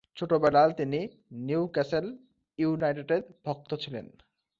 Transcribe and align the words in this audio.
ছোটবেলায় 0.17 0.73
তিনি 0.73 0.99
নিউক্যাসল 1.41 2.05
ইউনাইটেডের 2.59 3.21
ভক্ত 3.45 3.71
ছিলেন। 3.75 4.05